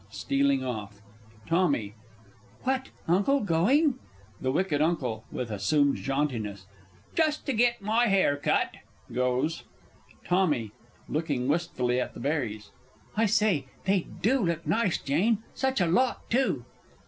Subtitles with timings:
[0.09, 0.99] [Stealing off.
[1.45, 1.93] Tommy.
[2.63, 3.99] What, Uncle, going?
[4.41, 4.97] The W.
[4.99, 5.23] U.
[5.31, 6.65] (with assumed jauntiness).
[7.13, 8.77] Just to get my hair cut!
[9.13, 9.61] [Goes.
[10.25, 10.71] Tommy
[11.07, 12.71] (looking wistfully at the berries).
[13.15, 16.65] I say, they do look nice, Jane, such a lot too!